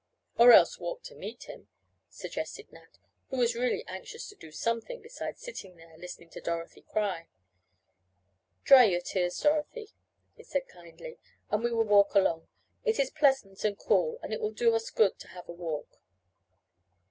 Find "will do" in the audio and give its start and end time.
14.41-14.73